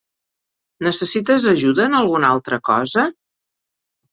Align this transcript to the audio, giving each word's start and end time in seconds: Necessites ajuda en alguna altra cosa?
Necessites 0.87 1.45
ajuda 1.51 1.85
en 1.91 1.99
alguna 1.99 2.33
altra 2.39 2.59
cosa? 2.71 3.07